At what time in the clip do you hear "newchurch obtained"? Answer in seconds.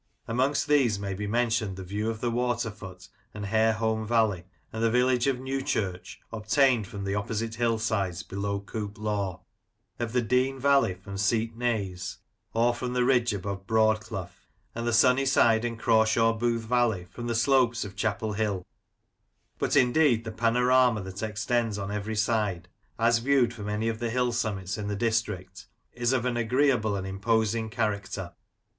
5.37-6.87